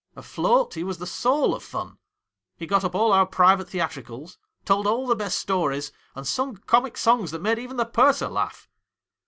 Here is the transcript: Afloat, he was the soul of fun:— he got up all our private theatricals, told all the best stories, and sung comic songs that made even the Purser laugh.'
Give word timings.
Afloat, 0.15 0.73
he 0.73 0.83
was 0.83 0.97
the 0.97 1.05
soul 1.05 1.53
of 1.53 1.61
fun:— 1.61 1.99
he 2.57 2.65
got 2.65 2.83
up 2.83 2.95
all 2.95 3.13
our 3.13 3.27
private 3.27 3.69
theatricals, 3.69 4.39
told 4.65 4.87
all 4.87 5.05
the 5.05 5.15
best 5.15 5.37
stories, 5.37 5.91
and 6.15 6.25
sung 6.25 6.57
comic 6.65 6.97
songs 6.97 7.29
that 7.29 7.39
made 7.39 7.59
even 7.59 7.77
the 7.77 7.85
Purser 7.85 8.27
laugh.' 8.27 8.67